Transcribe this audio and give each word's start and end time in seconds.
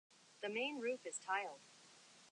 The 0.41 0.49
main 0.49 0.79
roof 0.79 1.05
is 1.05 1.19
tiled. 1.19 1.61